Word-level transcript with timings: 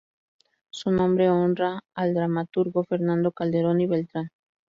Su 0.71 0.89
nombre 0.89 1.29
honra 1.29 1.79
al 1.93 2.15
dramaturgo 2.15 2.83
Fernando 2.85 3.31
Calderón 3.31 3.81
y 3.81 3.85
Beltrán. 3.85 4.31